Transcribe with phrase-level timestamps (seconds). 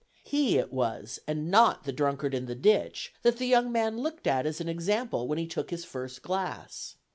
[0.23, 4.25] He it was, and not the drunkard in the ditch, that the young man looked
[4.25, 6.95] at as an example when he took his first glass.